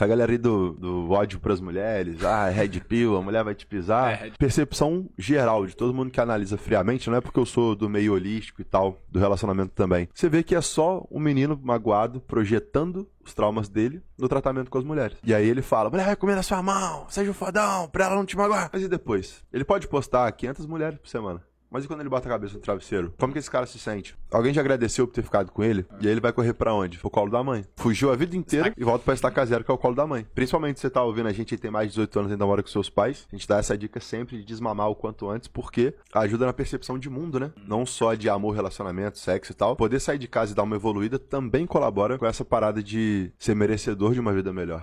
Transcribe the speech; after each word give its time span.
Essa 0.00 0.06
galera 0.06 0.32
aí 0.32 0.38
do, 0.38 0.72
do 0.72 1.10
ódio 1.10 1.38
pras 1.38 1.60
mulheres, 1.60 2.24
ah, 2.24 2.48
é 2.48 2.50
red 2.50 2.80
pill, 2.80 3.18
a 3.18 3.20
mulher 3.20 3.44
vai 3.44 3.54
te 3.54 3.66
pisar. 3.66 4.12
É, 4.12 4.30
Percepção 4.30 5.10
geral 5.18 5.66
de 5.66 5.76
todo 5.76 5.92
mundo 5.92 6.10
que 6.10 6.18
analisa 6.18 6.56
friamente, 6.56 7.10
não 7.10 7.18
é 7.18 7.20
porque 7.20 7.38
eu 7.38 7.44
sou 7.44 7.76
do 7.76 7.86
meio 7.86 8.14
holístico 8.14 8.62
e 8.62 8.64
tal, 8.64 8.96
do 9.10 9.18
relacionamento 9.18 9.74
também. 9.74 10.08
Você 10.14 10.26
vê 10.26 10.42
que 10.42 10.54
é 10.54 10.60
só 10.62 11.06
um 11.10 11.20
menino 11.20 11.60
magoado 11.62 12.18
projetando 12.18 13.06
os 13.22 13.34
traumas 13.34 13.68
dele 13.68 14.02
no 14.18 14.26
tratamento 14.26 14.70
com 14.70 14.78
as 14.78 14.84
mulheres. 14.84 15.18
E 15.22 15.34
aí 15.34 15.46
ele 15.46 15.60
fala: 15.60 15.90
mulher 15.90 16.06
vai 16.06 16.16
comer 16.16 16.36
na 16.36 16.42
sua 16.42 16.62
mão, 16.62 17.04
seja 17.10 17.30
um 17.30 17.34
fodão, 17.34 17.86
pra 17.90 18.06
ela 18.06 18.14
não 18.14 18.24
te 18.24 18.38
magoar. 18.38 18.70
Mas 18.72 18.82
e 18.82 18.88
depois? 18.88 19.44
Ele 19.52 19.66
pode 19.66 19.86
postar 19.86 20.32
500 20.32 20.64
mulheres 20.64 20.98
por 20.98 21.08
semana. 21.08 21.42
Mas 21.70 21.84
e 21.84 21.86
quando 21.86 22.00
ele 22.00 22.08
bota 22.08 22.28
a 22.28 22.32
cabeça 22.32 22.54
no 22.54 22.60
travesseiro? 22.60 23.14
Como 23.16 23.32
que 23.32 23.38
esse 23.38 23.50
cara 23.50 23.64
se 23.64 23.78
sente? 23.78 24.16
Alguém 24.30 24.52
já 24.52 24.60
agradeceu 24.60 25.06
por 25.06 25.14
ter 25.14 25.22
ficado 25.22 25.52
com 25.52 25.62
ele? 25.62 25.86
E 26.00 26.06
aí 26.06 26.12
ele 26.12 26.20
vai 26.20 26.32
correr 26.32 26.52
pra 26.52 26.74
onde? 26.74 26.98
Pro 26.98 27.08
colo 27.08 27.30
da 27.30 27.44
mãe. 27.44 27.64
Fugiu 27.76 28.10
a 28.10 28.16
vida 28.16 28.36
inteira 28.36 28.72
e 28.76 28.82
volta 28.82 29.04
pra 29.04 29.14
estaca 29.14 29.46
zero, 29.46 29.62
que 29.62 29.70
é 29.70 29.74
o 29.74 29.78
colo 29.78 29.94
da 29.94 30.06
mãe. 30.06 30.26
Principalmente 30.34 30.78
se 30.78 30.82
você 30.82 30.90
tá 30.90 31.02
ouvindo 31.02 31.28
a 31.28 31.32
gente 31.32 31.54
e 31.54 31.58
tem 31.58 31.70
mais 31.70 31.86
de 31.86 31.92
18 31.92 32.18
anos 32.18 32.30
e 32.30 32.34
ainda 32.34 32.46
mora 32.46 32.62
com 32.62 32.68
seus 32.68 32.90
pais. 32.90 33.26
A 33.32 33.36
gente 33.36 33.46
dá 33.46 33.58
essa 33.58 33.78
dica 33.78 34.00
sempre 34.00 34.38
de 34.38 34.44
desmamar 34.44 34.88
o 34.88 34.96
quanto 34.96 35.28
antes, 35.28 35.46
porque 35.46 35.94
ajuda 36.12 36.46
na 36.46 36.52
percepção 36.52 36.98
de 36.98 37.08
mundo, 37.08 37.38
né? 37.38 37.52
Não 37.66 37.86
só 37.86 38.14
de 38.14 38.28
amor, 38.28 38.54
relacionamento, 38.54 39.18
sexo 39.18 39.52
e 39.52 39.54
tal. 39.54 39.76
Poder 39.76 40.00
sair 40.00 40.18
de 40.18 40.26
casa 40.26 40.52
e 40.52 40.54
dar 40.56 40.64
uma 40.64 40.76
evoluída 40.76 41.18
também 41.18 41.66
colabora 41.66 42.18
com 42.18 42.26
essa 42.26 42.44
parada 42.44 42.82
de 42.82 43.30
ser 43.38 43.54
merecedor 43.54 44.12
de 44.12 44.20
uma 44.20 44.32
vida 44.32 44.52
melhor. 44.52 44.78